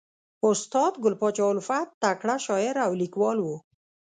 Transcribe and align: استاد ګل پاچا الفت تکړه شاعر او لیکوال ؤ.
استاد 0.49 0.93
ګل 1.03 1.15
پاچا 1.21 1.45
الفت 1.53 1.87
تکړه 2.03 2.35
شاعر 2.45 2.75
او 2.85 2.91
لیکوال 3.01 3.37
ؤ. 3.51 3.55